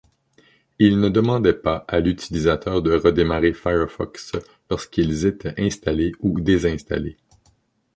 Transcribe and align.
Ils 0.79 0.99
ne 0.99 1.09
demandaient 1.09 1.53
pas 1.53 1.85
à 1.87 1.99
l'utilisateur 1.99 2.81
de 2.81 2.93
redémarrer 2.97 3.53
Firefox 3.53 4.31
lorsqu'ils 4.71 5.27
étaient 5.27 5.53
installés 5.61 6.13
ou 6.21 6.39
désinstallés. 6.39 7.17